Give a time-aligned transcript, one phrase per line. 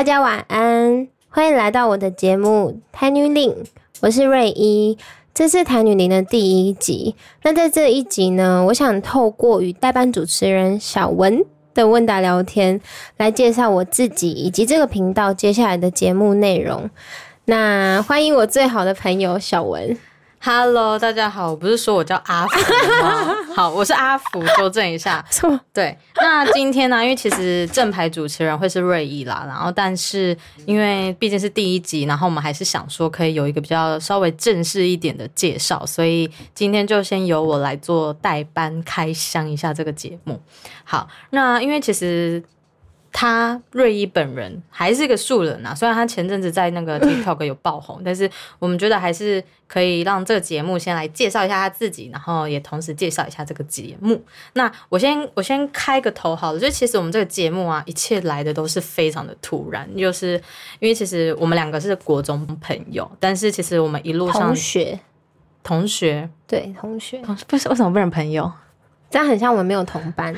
[0.00, 3.50] 大家晚安，欢迎来到我的节目《台女令》，
[4.00, 4.96] 我是瑞一，
[5.34, 7.14] 这是《台女令》的第一集。
[7.42, 11.44] 那在这一集呢，我想透过与代班主持人小文
[11.74, 12.80] 的问答聊天，
[13.18, 16.88] 来介绍我自己以及这个频道接下来的节目内容。
[17.44, 19.98] 那欢迎我最好的朋友小文。
[20.42, 22.58] Hello，大家好，我不是说我叫阿福
[23.02, 23.36] 吗？
[23.54, 25.22] 好，我是阿福，纠正一下。
[25.30, 30.34] 错，对，那今天呢，因为其实正牌主持人会是瑞意啦，然后但是
[30.64, 40.40] 因为毕竟是第一集，然后我们还是想说可以有一个比较稍微正式一点的介绍，所以今天就先由我来做代班开箱一下这个节目。
[40.84, 42.42] 好，那因为其实。
[43.12, 54.22] 他瑞伊本人还是一个素人啊， 虽然他前阵子在那个 TikTok 有爆红，但是我们觉得还是可以让这个节目先来介绍一下他自己，然后也同时介绍一下这个节目。
[54.52, 60.40] 那我先我先开个头好了，就其实我们这个节目啊，一切来的都是非常的突然，就是
[60.78, 65.00] 因为其实我们两个是国中朋友，但是其实我们一路上同学，
[65.62, 68.50] 同学对同学，同不是为什么不能朋友？
[69.10, 70.32] 这样很像我们没有同班。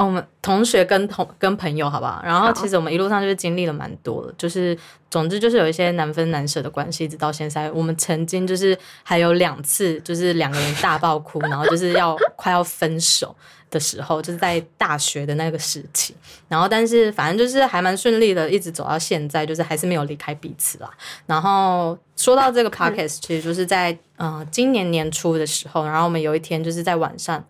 [0.00, 2.22] 哦，我们同学跟同跟朋友，好不好？
[2.24, 4.76] 然后其实我们一路上就是经历了蛮多的，就是
[5.10, 7.70] 总之就是有一些难分难舍的关系，直到现在。
[7.70, 13.36] 我们曾经就是还有两次，就是两个人大爆哭，然后就是要快要分手
[13.70, 16.14] 的时候，就是在大学的那个时期。
[16.48, 20.90] 然后但是反正就是还蛮顺利的，一直走到现在，就是还是没有离开彼此啦。
[21.26, 27.42] 然后说到这个 podcast，其实就是在呃今年年初的时候，然后我们有一天就是在晚上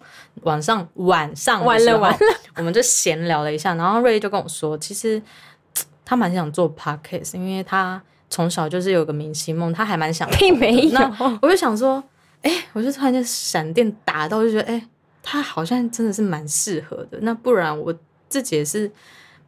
[0.42, 2.18] 晚上晚上完了完了，
[2.56, 5.20] 我们就闲聊了一下，然后瑞就跟我说，其实
[6.04, 10.28] 他蛮想做 podcast，因为他从小就是有个明星梦，他还蛮想。
[10.38, 12.02] 并没有那我就想说，
[12.42, 14.86] 哎、我就突然间闪电打到，就觉得，哎、
[15.22, 17.18] 他好像真的是蛮适合的。
[17.22, 17.94] 那不然我
[18.28, 18.90] 自己也是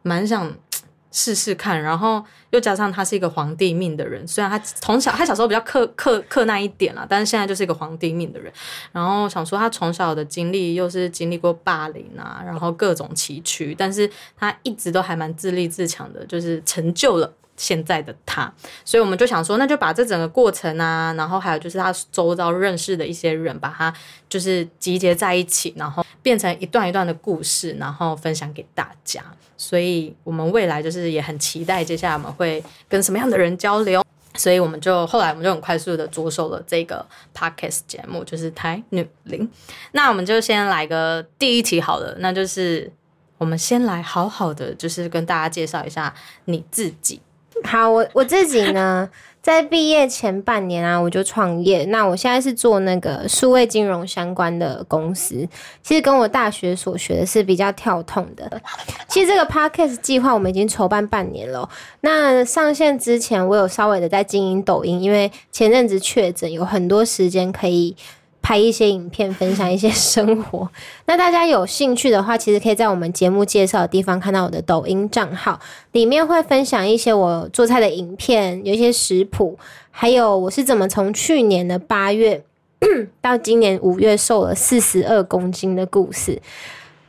[0.01, 0.53] 蛮想
[1.15, 8.51] 试试看，然后又加上他是一个皇帝命的人，虽然他从小他小时候比较克克克那一点啦，但是现在就是一个皇帝命的人。
[8.91, 17.31] 然后想说他从小的经历又是经历过霸凌啊，然后各种崎岖，但是他一直都还蛮自立自强的，就是成就了。
[17.55, 18.51] 现在的他，
[18.83, 23.93] 所以我们就想说，那就把这整个过程啊，然后还有就是他周遭认识的一些人，把它
[24.27, 29.23] 就是集结在一起，然后变成一段一段的故事，然后分享给大家。
[29.55, 34.03] 所以我们未来就是也很期待，接下来我们会跟什么样的人交流。
[34.35, 39.47] 所以我们就后来我们就很快速的着手了这个 podcast 节目，就是台女零。
[39.91, 42.91] 那我们就先来个第一题好了，那就是
[43.37, 46.11] 我们先来好好的就是跟大家介绍一下
[46.45, 47.21] 你自己。
[47.65, 49.09] 好，我我自己呢，
[49.41, 51.85] 在毕业前半年啊，我就创业。
[51.85, 55.47] 那我现在是做那个数位金融相关的公司，
[55.81, 58.61] 其实跟我大学所学的是比较跳痛的。
[59.07, 61.69] 其实这个 podcast 计划我们已经筹办半年了哦。
[62.01, 67.95] 那上线之前，我有稍微的在经营抖音，因为前阵子确诊，有很多时间可以。
[68.43, 70.69] 拍一些影片，分享一些生活。
[71.07, 75.59] 那大家有兴趣的话，其实可以在我们节目介绍的地方看到我的抖音账号，
[75.93, 79.57] 里面会分享一些我做菜的影片，有一些食谱，
[79.89, 82.43] 还有我是怎么从去年的八月
[83.21, 86.39] 到今年五月瘦了四十二公斤的故事。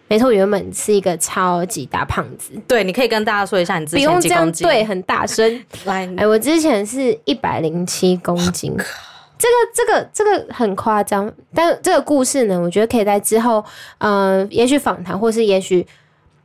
[0.06, 4.52] 没错，我原本是一个超级大胖子，对，你可以跟大家说一下你之不用这样。
[4.52, 5.60] 对，很大声。
[5.86, 8.76] 来，哎，我之前是一百零七公斤，
[9.36, 13.64] 这个这个这个很夸张，但这个故事呢，我觉得可以在之后，
[13.98, 15.86] 呃，也许访谈，或是也许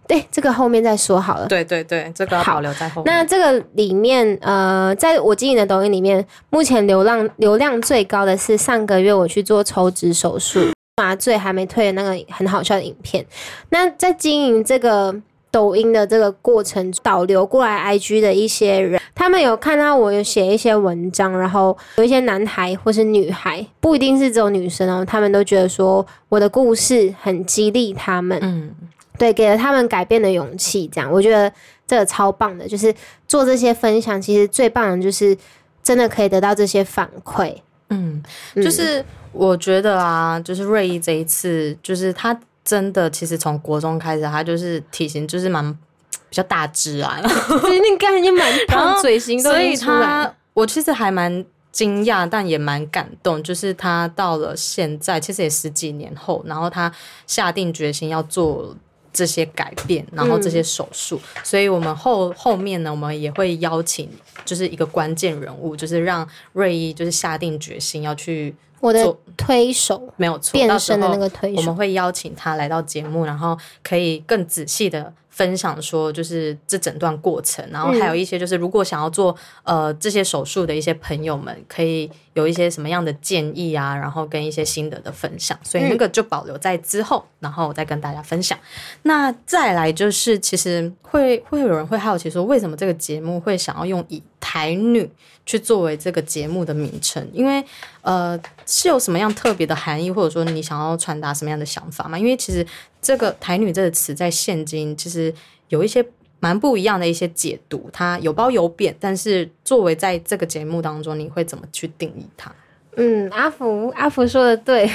[0.08, 1.48] 对这个后面再说好了。
[1.48, 3.14] 对对对，这个好保留在后面。
[3.14, 10.60] 那这个里面，呃，在我经营的抖音里面，目前流量流量最高的是上个月我去做抽脂手术，
[10.98, 13.24] 麻醉还没退的那个很好笑的影片。
[13.70, 15.16] 那在经营这个
[15.52, 28.72] 抖音的这个过程，导流过来 IG 的一些人，他们有看到我有写一些文章，然后有一些男孩或是女孩，不一定是只有女生哦，他们都觉得说我的故事很激励他们，嗯，
[29.18, 30.88] 对，给了他们改变的勇气。
[30.94, 31.52] 这样，我觉得
[31.88, 32.94] 这个超棒的，就是
[33.28, 35.36] 做这些分享，其实最棒的就是
[35.82, 37.56] 真的可以得到这些反馈。
[37.90, 38.22] 嗯，
[38.54, 47.20] 嗯就是我觉得啊，就是瑞意这一次，就是他真的其实从国中开始，他就是体型就是蛮比较大只啊，
[47.62, 50.32] 最近感觉蛮然胖，嘴型都所以他。
[50.54, 56.92] 我其实还蛮惊讶，但也蛮感动，就是他到了现在，其实也十几年后，然后他
[57.26, 58.76] 下定决心要做。
[59.12, 64.08] 这些改变，然后这些手术，所以我们后后面呢，我们也会邀请，
[64.46, 88.58] 就是一个关键人物，就是让瑞一就是下定决心要去我的推手没有错，变到时候身的那个推手，我们会邀请他来到节目，然后可以更仔细的分享说，就是这整段过程，然后还有一些就是如果想要做呃这些手术的一些朋友们，可以有一些什么样的建议啊，然后跟一些心得的分享，所以那个就保留在之后，然后我再跟大家分享。
[89.04, 95.10] 那再来就是，其实会会有人会好奇说，为什么这个节目会想要用以台女
[95.46, 97.28] 去作为这个节目的名称？
[97.34, 97.64] 因为
[98.02, 102.18] 呃，是有什么样特别的含义，或者说你想要传达什么样的想法吗？
[102.18, 102.66] 因为其实
[103.02, 105.34] 这个台女这个词在现今其实
[105.68, 106.04] 有一些
[106.40, 108.96] 蛮不一样的一些解读，它有褒有贬。
[109.00, 112.52] 但是作为在这个节目当中，你会怎么去定义它？
[112.96, 114.90] 嗯，阿福，阿福说的对，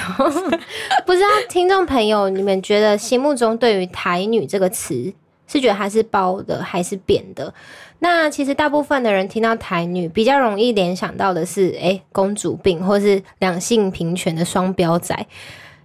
[1.05, 5.11] 不知道听众朋友你们觉得心目中对于台女这个词
[5.47, 7.51] 是觉得它是褒的还是贬的？
[7.99, 15.25] 那其实大部分的人听到台女，比较容易联想到的是，哎，公主病或是两性平权的双标仔。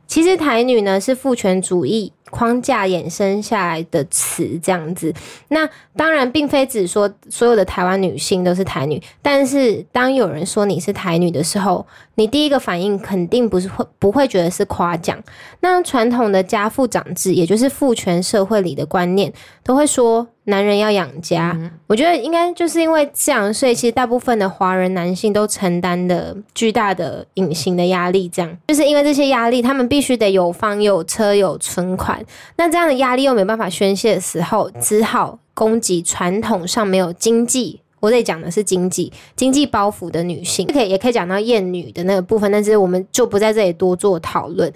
[0.07, 2.13] 其实台女呢是父权主义。
[2.31, 5.13] 框架衍生下来的词这样子，
[5.49, 11.87] 那当然并非只说所有的台湾女性都是台女，但是当有人说你是台女的时候，
[12.21, 15.19] 你第一个反应肯定不是会不会觉得是夸奖。
[15.61, 19.33] 那传统的家父长制，也就是父权社会里的观念，
[19.65, 20.29] 都会说。
[20.45, 21.57] 男人要养家，
[21.87, 32.21] 我觉得应该就是因为这样，所以其实大部分的华人男性都承担的巨大的隐形的压力，这样就是因为这些压力，他们必须得有房有车有存款，
[32.57, 44.73] 那这样的压力又没办法宣泄的时候，只好攻击传统上没有经济，我得讲的是经济经济包袱的女性，可以也可以讲到厌女的那个部分，但是我们就不在这里多做讨论。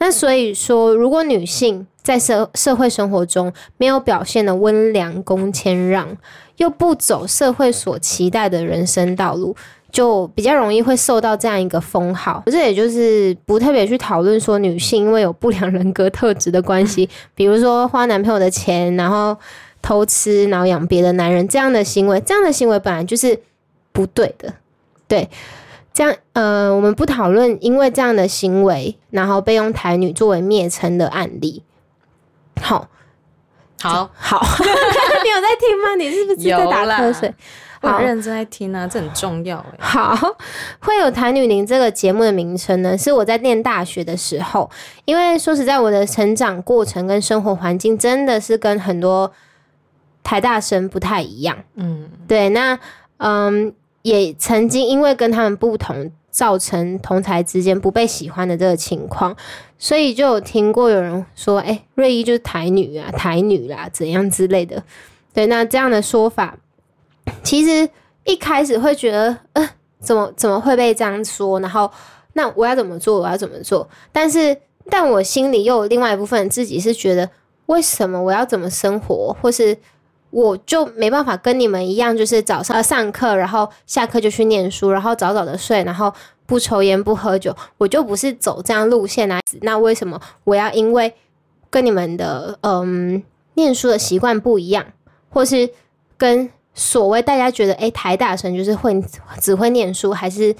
[0.00, 6.16] 那所以说，如果女性在社社会生活中没有表现的温良恭谦让，
[6.58, 9.56] 又不走社会所期待的人生道路，
[9.90, 12.44] 就比较容易会受到这样一个封号。
[12.46, 19.36] 这也就是不特别去讨论说女性因为有不良人格特质的关系，比如说花男朋友的钱，然后
[19.82, 23.40] 偷吃，然后养别的男人这样的行为，这样的行为本来就是
[23.92, 24.54] 不对的，
[25.06, 25.28] 对。
[25.90, 31.64] 这样，呃，我们不讨论因为这样的行为，然后被用台女作为蔑称的案例。
[32.62, 32.88] 好，
[33.82, 35.96] 好，好， 你有在听吗？
[35.98, 37.34] 你是不是在打瞌睡？
[37.80, 39.78] 我认真在听啊，这很重要哎。
[39.80, 40.36] 好，
[40.78, 44.70] 会有台女林这个节目的名称呢，是我在念大学的时候，
[45.04, 49.32] 因为说实在，我的成长过程跟生活环境真的是跟很多
[50.28, 51.56] 台大生不太一样。
[51.76, 52.78] 嗯，对，那，
[53.18, 53.72] 嗯。
[54.02, 59.36] 也曾经因为跟他们不同，造成同台之间不被喜欢的这个情况，
[59.76, 64.82] 所以就有听过有人说：“哎，瑞伊就是台女啊，台女啦，怎样之类的。”
[65.34, 66.56] 对，那这样的说法，
[67.42, 67.90] 其实
[68.24, 69.68] 一开始会觉得，呃，
[70.00, 71.60] 怎么怎么会被这样说？
[71.60, 71.90] 然后，
[72.34, 73.20] 那我要怎么做？
[73.20, 73.86] 我要怎么做？
[74.10, 74.56] 但是，
[74.88, 77.28] 但我心里又有另外一部分自己是觉得，
[77.66, 79.76] 为什么我要怎么生活，或是？
[80.30, 86.12] 我就没办法跟你们一样，就是早上上课，然后下课就去念书，然后早早的睡，然后
[86.44, 89.40] 不抽烟不喝酒，我就不是走这样路线来。
[89.62, 91.12] 那为什么我要因为
[91.70, 93.22] 跟你们的嗯
[93.54, 94.84] 念书的习惯不一样，
[95.30, 95.68] 或是
[96.16, 99.02] 跟所谓大家觉得诶台大生就是会
[99.40, 100.54] 只会念书，还是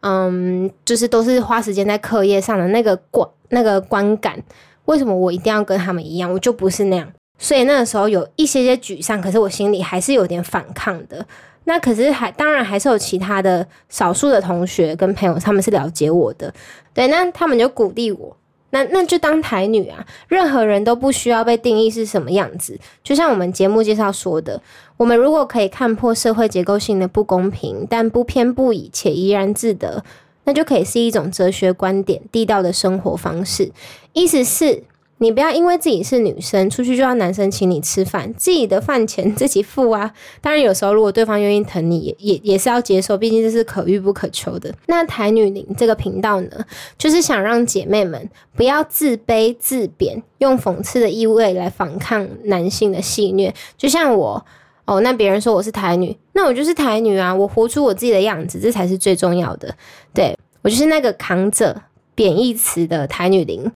[0.00, 4.42] 嗯就是都是花时间在课业上的那个观那个观感，
[4.84, 6.30] 为什么我一定要跟他们一样？
[6.32, 7.10] 我就不是那样。
[7.38, 11.26] 所以那个时候有一些些沮丧，可是我心里还是有点反抗的。
[11.68, 16.54] 那可是还当然还是有其他的少数的同学跟朋友，他们是了解我的，
[16.94, 18.36] 对，那他们就鼓励我。
[18.70, 22.78] 那那就当台女啊，任何人都不需要被定义是什么样子。
[23.02, 24.62] 就像我们节目介绍说的，
[24.96, 30.04] 我们如果可以看破社会结构性的不公平，但不偏不倚且怡然自得，
[30.44, 33.72] 那就可以是一种哲学观点、地道的生活方式。
[34.12, 34.84] 意思是。
[35.18, 40.12] 你不要因为自己是女生，出去就要男生请你吃饭，自己的饭钱 自己付啊。
[40.42, 44.74] 当然，有时候如果对方愿意疼你，也也也是要接受，毕竟这是可遇不可求的。
[44.86, 46.50] 那台女林这个频道呢，
[46.98, 53.54] 就是想让姐妹们不要自卑自贬，用讽刺的意味来反抗男性的戏虐。
[53.78, 54.44] 就像我
[54.84, 59.74] 哦，那别人说我是台女，那我就是台女啊，我活出我自己的样子，这才是最重要的。
[60.12, 61.82] 对我就是那个扛着
[62.14, 63.72] 贬义词的台女林。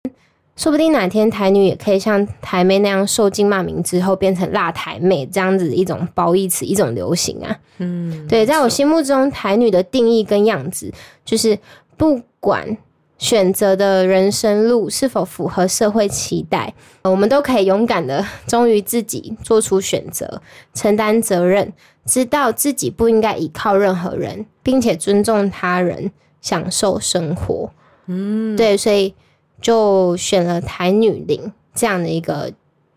[0.56, 7.58] 说不定哪天台女也可以像台妹那样受尽骂名之后变成辣台妹这样子一种褒义词一种流行啊。
[7.76, 10.90] 嗯，对，在我心目中台女的定义跟样子，
[11.26, 11.58] 就是
[11.98, 12.74] 不管
[13.18, 16.72] 选择的人生路是否符合社会期待，
[17.02, 20.40] 我们都可以勇敢的忠于自己，做出选择，
[20.72, 21.70] 承担责任，
[22.06, 26.10] 知道自己不应该依靠任何人，并且尊重他人，
[26.40, 27.70] 享受生活。
[28.06, 29.14] 嗯，对，所以。
[29.60, 32.52] 就选了台女林这样的一个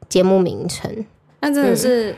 [0.07, 1.05] 节目名称。
[1.41, 2.15] 那真的是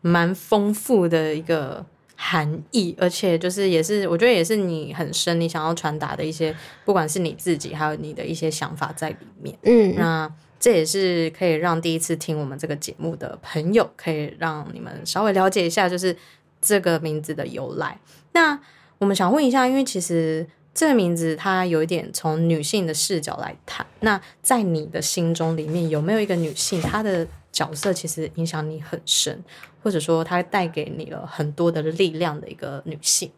[0.00, 1.84] 蛮丰富的一个
[2.16, 9.56] 含义，而且就是也是我觉得也是你很深，你想要传达的一些，不管是你自己还有你的一些想法在里面。
[9.62, 16.16] 嗯，那这也是可以让第一次听我们这个节目的朋友，可以让你们稍微了解一下，就是
[16.62, 18.00] 这个名字的由来。
[18.32, 18.58] 那
[18.98, 23.84] 我们想问一下，因为其实这个名字它有一点从女性的视角来谈。
[24.00, 29.42] 那在你的心中里面，有没有一个女性，她的角色其实影响你很深，
[29.82, 33.32] 或者说她带给你了很多的力量的一个女性？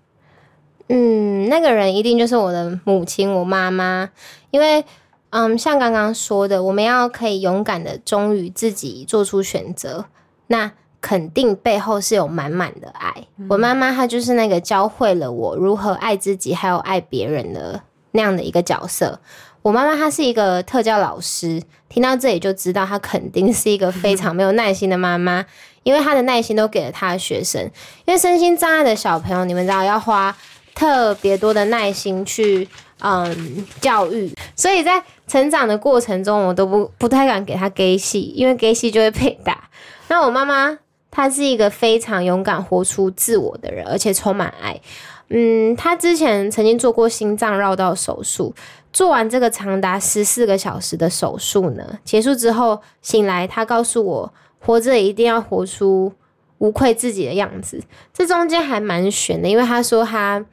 [0.88, 4.11] 嗯，那个人一定就是我的母亲，我妈妈，
[4.50, 4.85] 因为。
[5.30, 10.07] 嗯，像刚刚说的，我们要可以勇敢的忠于自己做出选择，
[10.47, 13.14] 那肯定背后是有满满的爱。
[13.49, 17.81] 我妈妈她就是那个教会了我如何爱自己，还有爱别人的
[18.12, 19.21] 那样的一个角色。
[19.62, 25.45] 我妈妈她是一个特教老师，听到这里就知道她肯定是一个非常 没有耐心的妈妈，
[25.83, 27.62] 因为她的耐心都给了她的学生。
[28.05, 30.37] 因为身心障碍的小朋友，你们知道要花
[30.75, 32.69] 特别多的耐心去
[33.00, 35.02] 嗯教育，所以在。
[35.28, 39.69] 成长的过程中，我都不不太敢给他给戏，因为给戏就会被打。
[40.09, 40.78] 那我妈妈，
[41.11, 44.81] 他是一个非常勇敢、活出自我的人，而且充满爱。
[45.29, 48.55] 嗯，他之前曾经做过心脏绕道手术，
[48.93, 56.12] 做完这个长达十四个小时的手术呢，结束之后醒来，他告诉我，活着一定要活出
[56.59, 57.83] 无愧自己的样子。
[58.12, 60.45] 这中间还蛮悬的，因为他说他，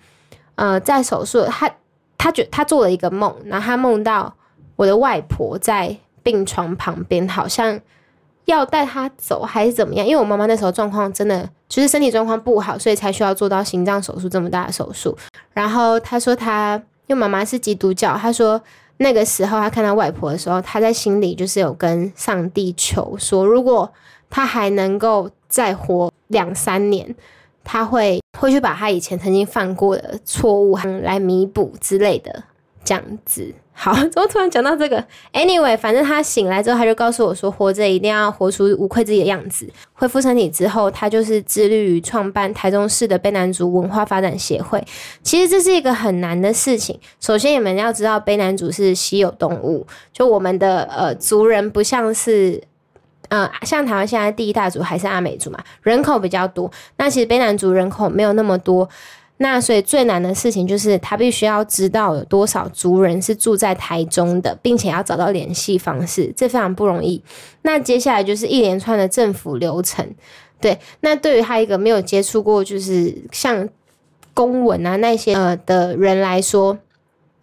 [0.55, 1.71] 呃，在手术，他
[2.17, 4.35] 他觉他做了一个梦，然后他梦到。
[4.77, 7.79] 我的外婆在病床旁边，好像
[8.45, 10.05] 要带她走还是怎么样？
[10.05, 15.17] 因为我妈妈那时候状况真的就是身体状况不好，所以才需要做到心脏手术这么大的手术。
[15.53, 18.61] 然后她说，她因为妈妈是基督教，她说
[18.97, 23.91] 那个时候她看到外婆的时候，她在心里就是有跟上帝求说，如果
[24.29, 27.15] 她还能够再活两三年，
[27.63, 32.43] 她会会去把她以前曾经犯过的错误来弥补之类的。
[32.83, 35.03] 这样子好， 怎么突然讲到这个
[35.33, 39.69] ？Anyway，反正他醒来之后，他就告诉我说，活着一定要活出无愧自己的样子。
[39.93, 44.81] 恢复身体之后，他就是致力于创办台中市的卑南族文化发展协会。
[45.21, 46.97] 其实这是一个很难的事情。
[47.19, 52.63] 首先，你们要知道，卑南族是稀有动物，就我们的呃族人不像是，
[53.27, 56.71] 呃，像台湾现在第一大族还是阿美族嘛，人口比较多。
[56.95, 58.87] 那其实卑南族人口没有那么多。
[59.37, 67.21] 那所以最难的事情就是他必须要知道有多少族人是住在台中的，并且要找到联系方式，这非常不容易。
[67.63, 70.09] 那接下来就是一连串的政府流程，
[70.61, 70.79] 对。
[71.01, 73.67] 那对于他一个没有接触过就是像
[74.33, 76.77] 公文啊那些呃的人来说，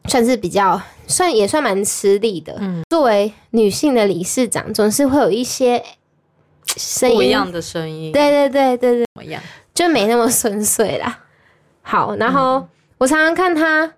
[0.09, 2.57] 算是比较算也算蛮吃力的。
[2.59, 5.83] 嗯，作为女性的理事长，总是会有一些
[6.75, 9.43] 声音不一样的声音，对对对对对，怎么样？
[9.75, 11.19] 就没那么顺遂啦。
[11.83, 12.67] 好，然后
[12.99, 13.93] 我常常看他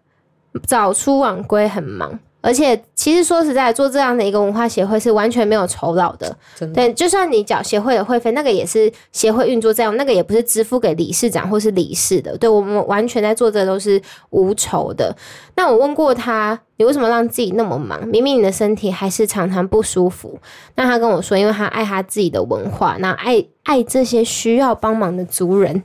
[0.66, 2.18] 早出晚归，很忙。
[2.40, 6.36] 而且，其实说实在，做这样的一个文化协会是完全没有酬劳的。
[6.74, 12.36] 对，就算你缴协会的会费，那个也是协会运作这样，那个也不是支付给理事长或是理事的。
[12.36, 13.98] 对我们完全在做这都是
[14.28, 15.16] 无酬的。
[15.56, 18.06] 那我问过他，你为什么让自己那么忙？
[18.06, 20.38] 明明你的身体还是常常不舒服。
[20.74, 25.82] 那他跟我说，因为他爱他自己的文化，那爱爱这些需要帮忙的族人。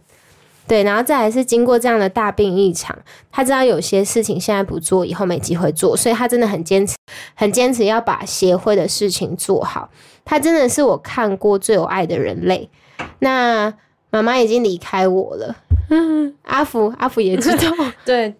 [0.69, 2.95] 对，然后再来是经过这样的大病一场，
[3.31, 6.95] 他知道有些事情现在不做，以后没机会做，所以他真的很坚持，
[7.33, 9.89] 很坚持要把协会的事情做好。
[10.23, 12.69] 他真的是我看过最有爱的人类。
[13.17, 13.73] 那
[14.11, 15.55] 妈妈已经离开我了，
[16.45, 18.31] 阿福阿福也知道， 对，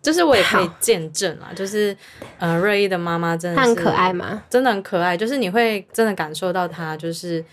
[0.00, 1.96] 就是我也可以见证啊，就是
[2.38, 4.44] 呃，瑞一的妈妈真的很可爱吗？
[4.48, 7.44] 真的很可爱，就是你会真的感受到她就是。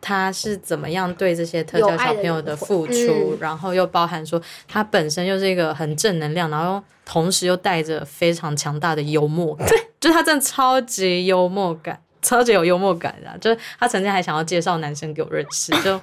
[0.00, 13.36] 他是怎么样对这些特教小朋友的付出，然后又包含说他本身又是一个很正能量，然后同时又带着非常强大的幽默感， 就是他真的超级幽默感，超级有幽默感的。
[13.38, 16.00] 就是他曾经还想要介绍男生给我认识，就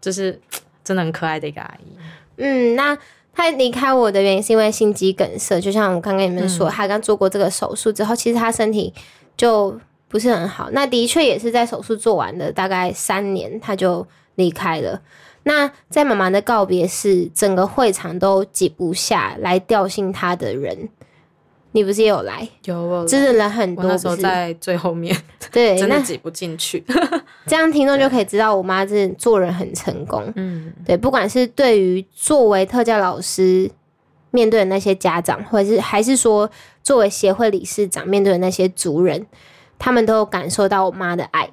[0.00, 0.38] 就是
[0.82, 1.96] 真的很可爱的一个阿姨。
[2.38, 2.98] 嗯，那
[3.32, 8.92] 他离开我的原因是因为心肌梗塞，就像我刚跟你们说，他刚做过这个手术之后，其实他身体
[9.36, 9.78] 就。
[10.16, 14.06] 不是很好，那的确也是在手术做完的大概三年，他就
[14.36, 15.02] 离开了。
[15.42, 20.88] 那在妈妈的告别式，整个会场都挤不下来吊信他的人，
[21.72, 22.48] 你不是也有来？
[22.64, 23.84] 有，真的人很多。
[23.84, 25.14] 那时候在最后面，
[25.52, 26.82] 对， 真的挤不进去。
[27.46, 30.32] 这样听众就 可以知道，我妈是做人很成功。
[30.36, 33.70] 嗯，对，不管是对于作为特教老师
[34.30, 36.50] 面对的那些家长，或者是还是说
[36.82, 39.26] 作为协会理事长面对的那些族人。
[39.78, 41.50] 他们都有感受到我妈的爱，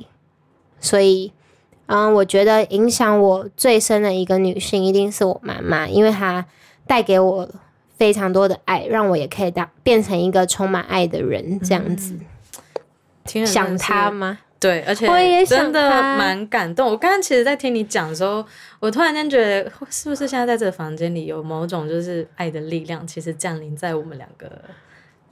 [0.79, 1.31] 所以，
[1.85, 6.45] 嗯，我觉得影响我最深的一个女性一定是我妈妈，因为她
[6.87, 7.49] 带给我
[7.97, 12.17] 非常多的爱，让我也可以当变成一个充满爱的人，这样子。
[13.45, 14.39] 想她吗？
[14.59, 16.87] 对，而且我也想真的蛮感动。
[16.87, 18.45] 我刚刚其实，在听你讲的时候，
[18.79, 24.49] 我突然间觉得，是不是现在在这个房间里有某种就是爱的力量，其实降临在我们两个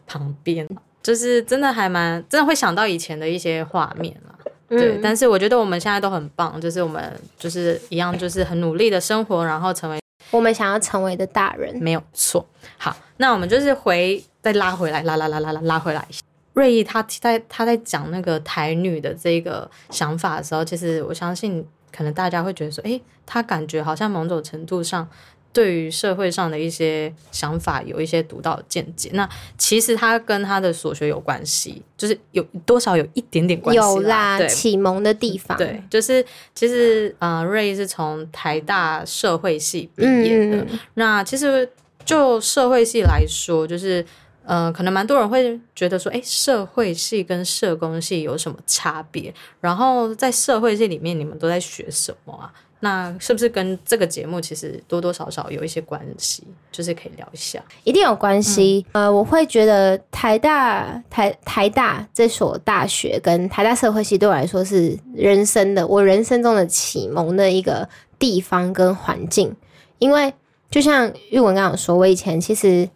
[0.06, 0.68] 旁边，
[1.04, 4.36] 就是真的还蛮真的会想到以前的一些画面啦。
[4.70, 11.76] 对，嗯但是我觉得我们现在都很棒，就是我们就是一样，就是很努力的生活，然后成为我们想要成为的大人。
[11.78, 12.48] 没有错。
[12.78, 16.08] 好，那我们就是回再拉回来，拉拉拉拉拉拉回来。
[16.54, 21.66] 瑞毅他在他在讲那个台女的这个想法的时候，其实我相信
[21.96, 25.08] 可能大家会觉得说，诶，他感觉好像某种程度上
[25.54, 29.10] 对于社会上的一些想法有一些独到的见解。
[29.14, 29.28] 那
[29.58, 35.58] 其实他跟他的所学有关系，就是有多少有一点点关系有啦，对，启蒙的地方。
[35.58, 40.68] 对，就是其实呃，瑞是从台大社会系毕嗯，业的。
[40.94, 41.70] 那其实
[42.06, 44.06] 就社会系来说，就是
[44.44, 49.34] 呃，可能蛮多人会觉得说，哎，社会系跟社工系有什么差别？
[49.60, 52.52] 然后在社会系里面，你们都在学什么啊？
[52.84, 56.44] 那是不是跟这个节目其实多多少少有一些关系？
[56.72, 57.64] 就是可以聊一下。
[57.84, 58.86] 一定有关系。
[58.92, 69.56] 呃，我会觉得台大台台大这所大学跟台大社会系对我来说是人生的我人生中的启蒙的一个地方跟环境，
[70.00, 70.34] 因为
[70.70, 72.90] 就像玉文刚刚有说，我以前其实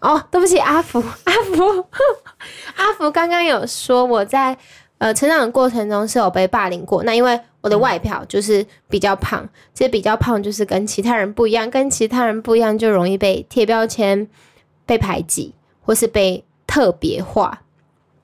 [0.00, 1.86] 哦，对不起，阿福，阿福，
[2.76, 4.56] 阿福刚刚有说我在
[4.98, 7.02] 呃成长的过程中是有被霸凌过。
[7.02, 14.28] 那因为我的外表就是比较胖，其实比较胖就是跟其他人不一样，跟其他人不一样就容易被贴标签、
[14.84, 17.62] 被排挤，或是被特别化。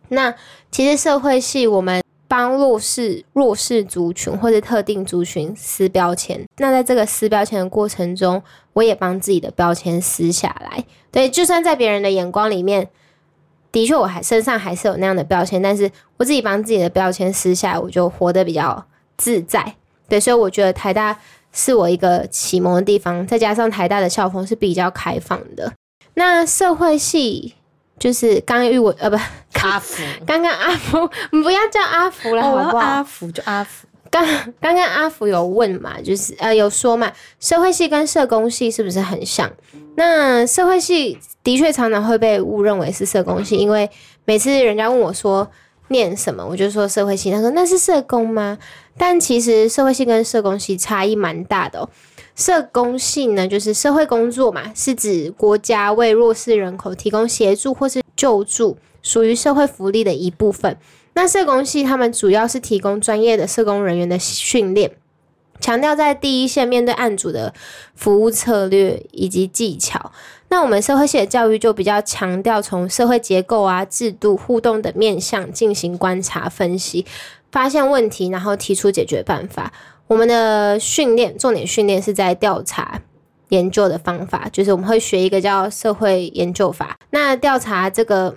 [0.08, 0.34] 那
[0.70, 10.84] 其实社会系我们帮弱势弱势族群或者特定族群撕标签，那在这个撕标签的过程中，我也帮自己的标签撕下来。
[11.10, 12.88] 对，就算在别人的眼光里面，
[13.72, 19.74] 的确我还身上还是有那样的标签，但是我自己帮自己的标签撕下来，我就活得比较自在。
[20.08, 21.18] 对，所以我觉得台大
[21.52, 25.72] 是我一个启蒙的地方，再加上台大的校风是比较开放的。
[26.14, 27.54] 那社会系
[27.98, 29.16] 就是刚刚玉我呃不，
[29.60, 32.78] 阿福，刚刚阿福，你不要叫阿福了，好不好？
[32.78, 33.86] 阿福就阿福。
[34.12, 34.22] 刚
[34.60, 39.50] 刚刚阿福有问嘛，就是呃有说嘛，社会系跟社工系是不是很像？
[39.96, 43.90] 那社会系的确常常会被误认为是社工系，因为
[44.26, 45.50] 每次人家问我说
[45.88, 48.58] 念什么，我就说社会系，他说那是社工吗？
[48.98, 51.88] 但其实社会系跟社工系差异蛮大的哦。
[52.36, 60.76] 社工系呢，就是社会工作嘛，是指国家为弱势人口提供协助或是救助，属于社会福利的一部分。
[61.14, 64.90] 那社工系他们主要是提供专业的社工人员的训练，
[65.60, 67.52] 强调在第一线面对案主的
[67.94, 70.10] 服务策略以及技巧。
[70.48, 77.06] 那我们社会系的教育就比较强调从社会结构啊、制度、互动等面向进行观察分析，
[77.50, 79.72] 发现问题，然后提出解决办法。
[80.08, 83.00] 我们的训练重点训练是在调查
[83.48, 86.98] 研究的方法，就是我们会学一个叫社会研究法。
[87.10, 88.36] 那调查这个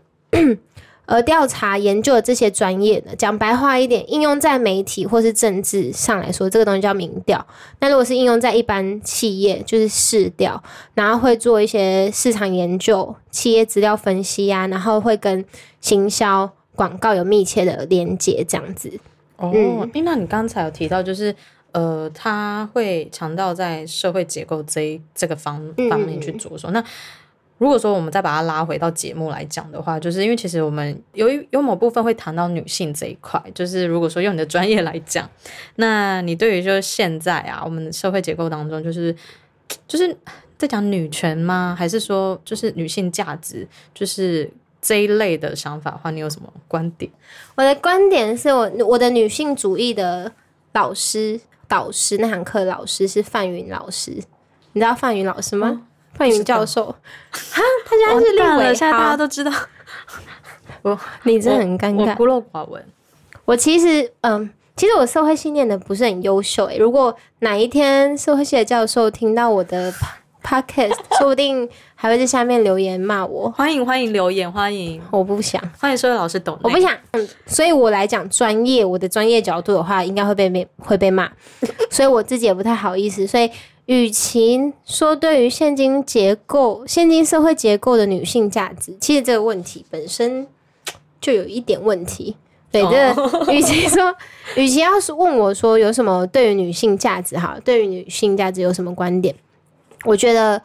[1.06, 7.46] 而调查研究的这些专业呢，讲白话一点，应用在媒体或是政治上来说，这个东西叫民调。
[7.80, 10.62] 那如果是应用在一般企业，就是市调，
[10.94, 15.46] 然后会做一些市场研究、企业资料分析啊，然后会跟
[15.82, 18.92] 行销、广告有密切的连接，这样子。
[19.38, 19.52] 哦，
[19.94, 21.36] 那你刚才有提到，就是
[21.74, 26.72] 呃，他会强调在社会结构这一这个方嗯方面去着手。
[26.72, 26.82] 那
[27.58, 35.30] 如果说我们再把它拉回到节目来讲的话，就是因为其实我们有一有某部分会谈到女性这一块，就是如果说用你的专业来讲，
[35.76, 39.16] 那你对于就是现在啊，我们的社会结构当中，就是
[39.88, 40.16] 就是
[40.58, 41.74] 在讲女权吗？
[41.78, 47.10] 还是说就是女性价值，就是这一类的想法的话，你有什么观点？
[47.56, 50.30] 我的观点是我我的女性主义的
[50.74, 51.40] 老师
[51.70, 54.12] 导师那堂课的老师是范云老师，
[54.74, 55.88] 你知道范云老师吗？
[56.18, 56.86] 范云教授，
[57.32, 59.52] 哈，他现在是立委，现在大家都知道。
[60.82, 62.12] 我 你真的很尴尬。
[62.12, 62.84] 我孤陋寡闻。
[63.44, 66.78] 我其实，嗯，其实我社会系念的不是很优秀诶。
[66.78, 73.50] 如果哪一天社会系的教授听到我的 po- podcast， 说不定还会在下面留言骂我。
[73.52, 76.58] 欢迎欢迎留言，欢迎我不想，欢迎所有老师懂。
[76.64, 81.30] 我不想，嗯，所以我来讲专业，我的专业角度的话，应该会被被会被骂，
[81.90, 83.28] 所以我自己也不太好意思。
[83.28, 83.50] 所以，
[83.86, 90.48] 与其说对于现今结构、现今社会结构的女性价值，其实这个问题本身
[91.22, 92.36] 就有一点问题。
[92.72, 94.14] 对，哦这与其说，
[94.58, 99.34] 与其要是问我说有什么对于女性价值哈，对于女性价值有什么观点，
[100.04, 100.62] 我觉得，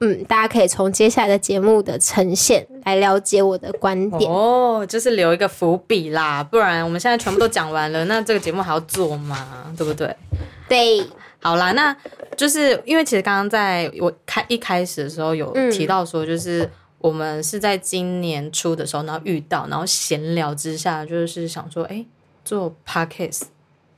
[0.00, 4.28] 嗯，大家可以从接下来的节目的呈现来了解我的观点。
[4.28, 9.72] 哦，就是留一个伏笔啦，不然我们现在全部都讲完了，那这个节目还要做吗？
[9.76, 10.16] 对不对？
[10.68, 11.04] 对，
[11.42, 11.96] 好啦，那
[12.36, 16.68] 就是因为其实刚刚在我开一开始的时候有嗯提到说，就是
[16.98, 22.04] 我们是在今年初的时候，然后遇到，然后闲聊之下，就是想说，哎，
[22.44, 23.42] 做 podcast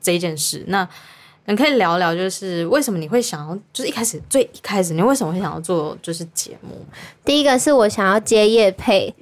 [0.00, 0.86] 这一件事，那
[1.46, 6.84] 你可以聊聊，就是为什么你会想要，就是一开始最一开始你为什么会想要做就是节目？
[7.24, 9.14] 第一个是我想要接夜配，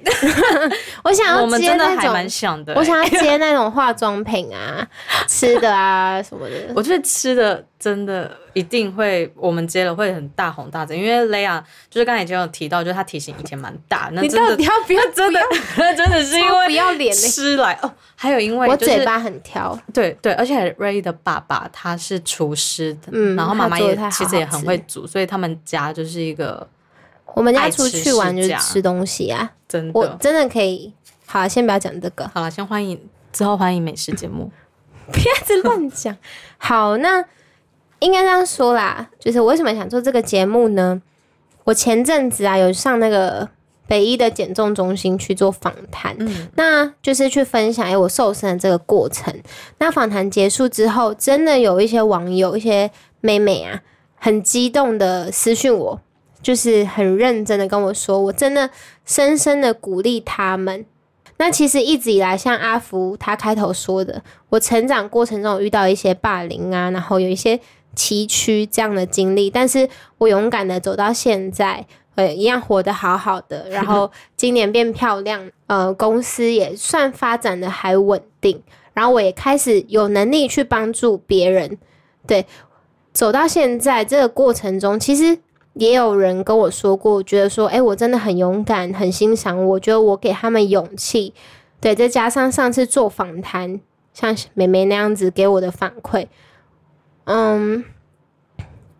[1.05, 4.85] 我想要我们接那真的还蛮种，想的、我想要接那种化妆品啊、
[5.25, 6.55] 吃的啊什么的。
[6.75, 15.39] 我觉得吃的真的一定会，我们接了会很大红大紫，因为雷亚就是刚才已经有提到，就是她体型以前蛮大，那你真的到底要不要 真的
[15.77, 17.21] 那真的是因超为不要脸的？
[17.21, 26.67] 吃来哦，还有因为、我就是、嘴巴很挑，对对，而且瑞的爸爸他是厨师的，嗯然后妈妈也其实也很会煮，所以他们家就是一个
[27.35, 29.91] 我们家出去玩就是吃东西啊，真的。
[29.93, 30.91] 我真的可以。
[31.27, 32.99] 好，先不要讲这个，好了，先欢迎
[33.31, 34.49] 之后欢迎美食节目。
[35.11, 36.15] 不要一直乱讲。
[36.57, 37.23] 好，那
[37.99, 41.01] 应该这样说啦，就是我为什么想做这个节目呢？
[41.63, 43.49] 我前阵子啊有上那个
[43.87, 49.33] 北医的减重中心去做访谈，嗯，那就是去分享哎我瘦身的这个过程。
[49.79, 53.81] 那访谈结束之后，真的有一些网友、一些妹妹啊，
[54.15, 55.99] 很激动的私讯我，
[56.41, 58.69] 就是很认真的跟我说，我真的
[59.05, 60.85] 深深的鼓励他们。
[61.39, 67.59] 那其实一直以来，像阿福他开头说的，我成长过程中遇到一些霸凌啊，然后有一些
[67.97, 71.83] 崎岖这样的经历，但是我勇敢的走到现在，
[72.13, 78.61] 呃，一样活得好好的，然后今年变漂亮，呃，公司也算发展的还稳定，
[78.93, 81.77] 然后我也开始有能力去帮助别人，
[82.27, 82.45] 对，
[83.11, 85.39] 走到现在这个过程中，其实
[85.73, 91.33] 也有人跟我说过，觉得说，哎、我真的很勇敢，很欣赏我，觉得我给他们勇气，
[91.81, 93.81] 对，再加上上次做访谈，
[94.13, 96.27] 像美眉那样子给我的反馈，
[97.27, 97.83] 嗯，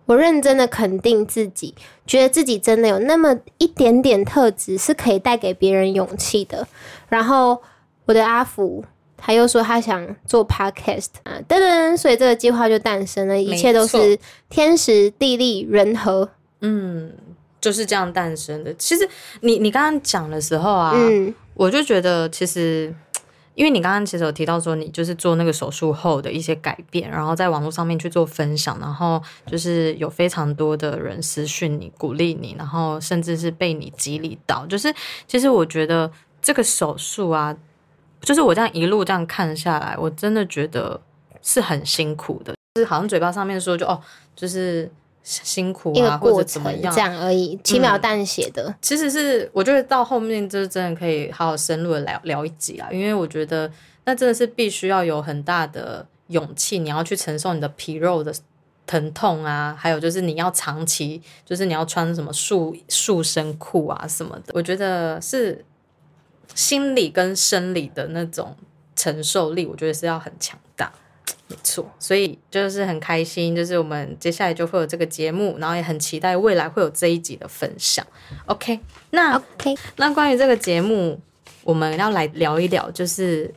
[0.06, 1.74] 我认真的肯定自己，
[2.06, 6.68] 觉得自己真的有那么一点点特质是可以带给别人勇气的。
[7.08, 7.62] 然后
[8.06, 8.84] 我的阿福
[9.16, 16.30] 他又说他想做 podcast 啊，噔噔，所以这个计划就诞生了，一切都是天时地利人和。
[16.60, 17.14] 嗯，
[17.62, 18.74] 就是这样诞生的。
[18.74, 19.08] 其实
[19.40, 22.94] 你你刚刚讲的时候啊，嗯，我就觉得其实。
[23.58, 34.64] 因为你刚刚其实有提到说，你就是做那个手术后的一些改变，然后在网络上面去做分享，然后就是有非常多的人私讯你、鼓励你，然后甚至是被你激励到。
[34.68, 34.94] 就是
[35.26, 37.58] 其实我觉得这个手术啊，
[38.22, 41.02] 就是我这样一路这样看下来，我真的觉得
[41.42, 42.54] 是很辛苦的。
[42.76, 44.00] 就是好像嘴巴上面说就哦，
[44.36, 44.88] 就是
[45.30, 48.74] 辛苦一个啊，或过者怎么样程这，样而已，轻描淡写的。
[48.82, 53.70] 其实是我觉得到后面就是真的可以好好深入的聊聊一集啊，因为我觉得
[54.06, 58.34] 那真的是必须要有很大的勇气，你要去承受你的皮肉的
[58.86, 65.66] 疼痛啊，还有就是你要长期，就是你要穿什么束束身裤啊什么的，我觉得是
[66.56, 68.56] 心理跟生理的那种
[68.96, 70.90] 承受力，我觉得是要很强大。
[71.48, 78.06] 没错，所以就是很开心，就是我们接下来就会有这个节目，然后也很期待未来会有这一集的分享。
[78.46, 78.80] OK，
[79.12, 81.20] 那 OK，那关于这个节目，
[81.64, 83.54] 我们要来聊一聊，就是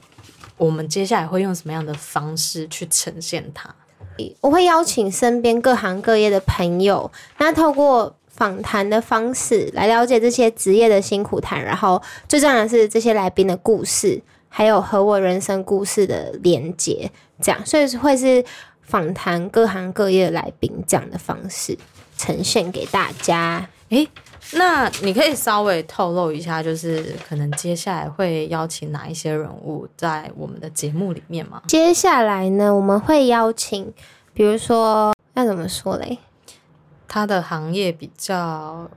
[0.56, 3.74] 我们接下来会用什么样的方式去呈现它。
[4.40, 17.10] 我会邀请身边各行各业的朋友，那透过访谈的方式来了解这些职业的辛苦谈，然后最重要的是这些来宾的故事，还有和我人生故事的连接，
[17.40, 18.44] 这样，所以会是
[18.82, 21.78] 访谈各行各业的来宾这样的方式
[22.18, 23.66] 呈现给大家。
[23.88, 24.06] 诶，
[24.52, 31.62] 那你可以稍微透露一下，就是可能接下来会邀请哪一些人物在我们的节目里面吗？
[31.66, 33.92] 接下来呢，我们会邀请，
[34.34, 36.18] 比如说要怎么说嘞？
[37.08, 38.88] 他的行业比较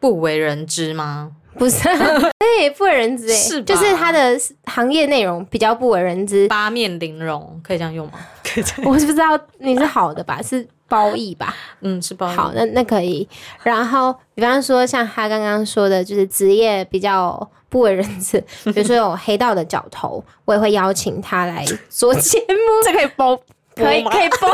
[0.00, 1.32] 不为人知吗？
[1.58, 1.82] 不是，
[2.38, 6.48] 对，不为人知哎，是就是他的行业内容比较不为人知。
[6.48, 8.18] 八面玲珑可以这样用吗？
[8.42, 10.40] 可以这样，我是不知道你是好的吧？
[10.42, 11.54] 是褒义吧？
[11.80, 13.28] 嗯，是褒义好，那那可以。
[13.62, 18.38] 然后，比方说像他刚刚说的，就是职业比较不为人知，
[18.72, 22.56] 比如说有黑道的角头，我也会邀请他来做节目。
[22.84, 23.36] 这可以包，
[23.74, 24.48] 可以，可以包。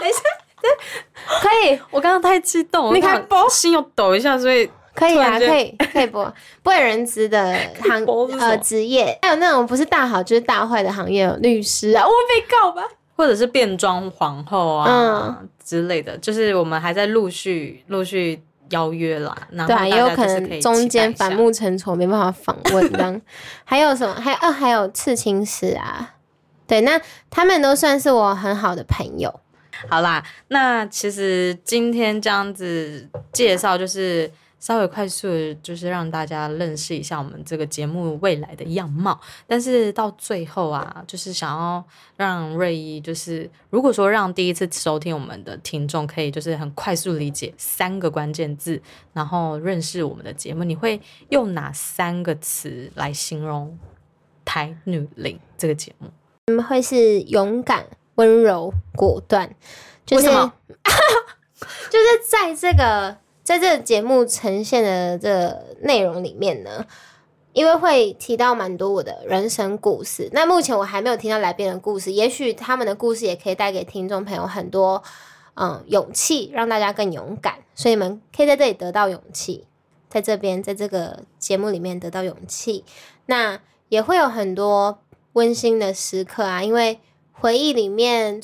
[0.00, 0.20] 等一下，
[1.40, 8.04] 可以，我刚刚太激动，了你看包心又抖一下，所以可以啊，可以 可以播不为人知的行
[8.38, 12.82] 呃职业，还有那种不是大好就是大坏的行业，律师啊，我会被告吧？
[13.16, 19.36] 或者是变装皇后啊、嗯之类的，就是我们还在陆续陆续邀约啦。
[19.66, 23.20] 对啊，也有可能中间反目成仇，没办法访问这样。
[23.64, 24.14] 还有什么？
[24.14, 26.14] 还有呃，还有刺青师啊，
[26.66, 29.40] 对，那他们都算是我很好的朋友。
[29.88, 34.30] 好啦，那其实今天这样子介绍，就是
[34.64, 39.20] 稍微快速地就是让大家认识一下我们这个节目未来的样貌。
[39.46, 41.84] 但是到最后啊，就是想要
[42.16, 48.80] 让瑞一，就是如果说让第一次收听我们的听众可以就是很快速理解三个关键字，
[49.12, 50.98] 然后认识我们的节目，你会
[51.28, 53.78] 用哪三个词来形容
[54.46, 56.08] 《台女领》这个节目？
[56.46, 59.54] 你们会是勇敢、温柔、果断，
[60.06, 60.24] 就是
[61.90, 66.86] 就是在这个在这个节目呈现的这内容里面呢，
[67.52, 70.30] 因为会提到蛮多我的人生故事。
[70.32, 75.02] 那目前我还没有听到来宾的故事，也许他们的故事也可以带给听众朋友很多
[75.54, 77.58] 嗯勇气，让大家更勇敢。
[77.74, 79.66] 所以你们可以在这里得到勇气，
[80.08, 82.82] 在这边在这个节目里面得到勇气。
[83.26, 85.00] 那也会有很多
[85.34, 86.98] 温馨的时刻啊，因为
[87.30, 88.40] 回忆里面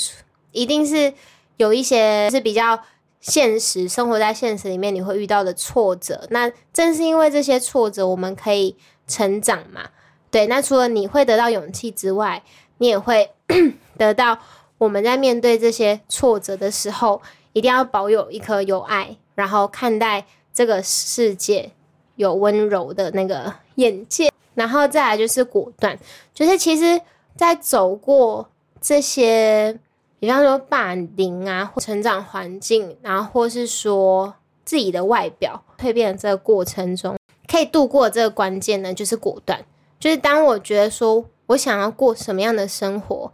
[0.53, 1.15] 一定是
[1.57, 2.83] 有一些是比较
[3.21, 6.27] 现实，生活在现实里面你会遇到的挫折。
[6.31, 8.75] 那正是因为这些挫折，我们可以
[9.07, 9.91] 成长嘛。
[10.31, 12.43] 对，那除了你会得到勇气之外，
[12.79, 13.31] 你也会
[13.99, 14.39] 得到
[14.79, 17.21] 我们在面对这些挫折的时候，
[17.53, 21.73] 一定要保有一颗有爱，然后看待这个世界
[22.17, 24.31] 有温柔的那个眼界。
[24.55, 25.99] 然后再来就是果断，
[26.35, 27.01] 就是其实，
[27.37, 29.79] 在走过这些，
[30.21, 37.17] 比方说霸凌啊，或成长环境，然后或是说自己的外表蜕变的这个过程中，
[37.49, 39.65] 可以度过这个关键呢，就是果断。
[39.99, 43.33] 就是当我觉得说我想要过什么样的生活，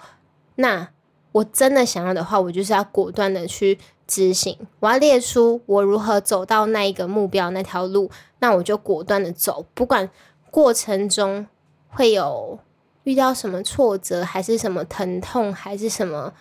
[0.55, 0.88] 那
[1.33, 4.57] 我真的想要的话，我就是要果断的去执行。
[4.81, 10.09] 我要列出我如何走到那一个目标那条路，那我就果断的走，不管。
[10.49, 11.46] 过程中
[11.88, 12.59] 会有
[13.03, 16.33] 遇到什么挫折，还是什么疼痛，还是什么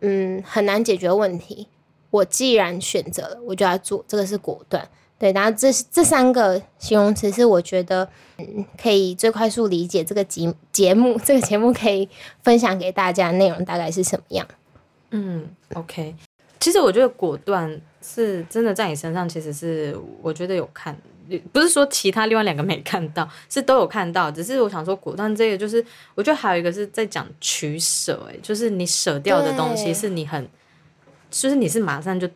[0.00, 1.68] 嗯很难解决问题，
[2.10, 4.88] 我既然选择了，我就要做，这个是果断。
[5.18, 8.08] 对，然后这这三个形容词是我觉得
[8.38, 12.08] 嗯可以最快速理解这个节节目，这个节目可以
[12.42, 14.48] 分享给大家内容大概是什么样。
[15.10, 16.14] 嗯，OK。
[16.58, 20.96] 其实我觉得果断是真的在你身上，其实是我觉得有看，
[21.52, 24.30] 不是说其他另外两个没看到，是都有看到。
[24.30, 30.48] 只是我想说果断这个，就是我觉得还有一个是在讲取舍，哎，就是你舍掉的东西是你很，
[31.30, 32.28] 就是你是马上就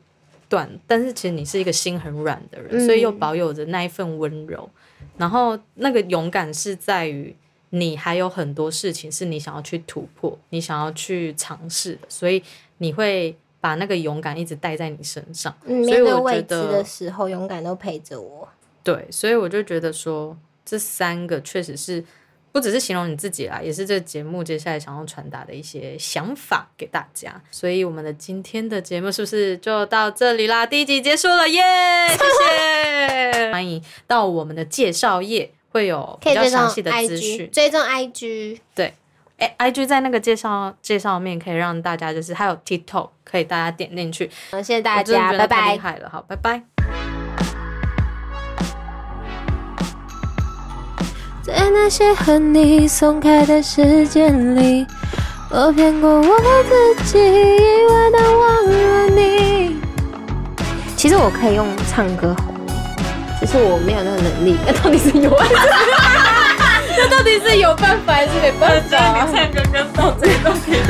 [0.49, 4.69] 断，但是其实你是一个心很软的人，嗯所以又保有着那一份温柔。
[5.17, 7.35] 然后那个勇敢是在于
[7.71, 12.43] 你还有很多事情是你想要去突破，你想要去尝试的，所以
[12.79, 15.55] 你会把那个勇敢一直带在你身上。
[15.65, 18.49] 嗯，所以面对我觉未知的，时候，勇敢都陪着我。
[18.85, 22.05] 对，所以我就觉得说，这三个确实是
[22.53, 27.43] 不只是形容你自己啦，也是这个节目接下来想要传达的一些想法给大家。
[27.51, 30.67] 所以我们的今天的节目是不是就到这里啦？
[30.67, 31.63] 第一集结束了，耶！
[32.11, 37.51] 谢谢， 欢迎到我们的介绍页，会有比较详细的资讯。
[37.51, 38.95] 追踪 IG 对。
[39.37, 44.31] 哎，IG 在那个介绍介绍面可以让大家就是还有 TikTok 可以大家点进去。
[44.53, 45.57] 好，谢谢大家，拜拜。
[45.61, 47.14] 太厉害了，好，拜拜。
[51.47, 54.87] 在那些和你松开的时间里，
[55.51, 56.23] 我骗过我
[56.65, 59.77] 自己，以为能忘了你。
[60.97, 62.55] 其实我可以用唱歌红，
[63.39, 64.57] 只是我没有那个能力。
[64.65, 65.55] 那到底是有还是？
[66.97, 69.29] 那到底是有办法还是没办法？
[69.31, 70.81] 唱歌跟到这里都可以